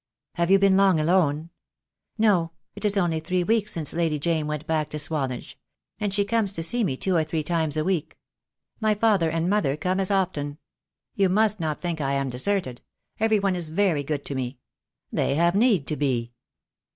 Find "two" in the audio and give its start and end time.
6.97-7.15